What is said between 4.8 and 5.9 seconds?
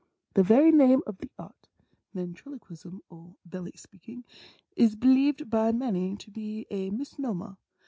believed by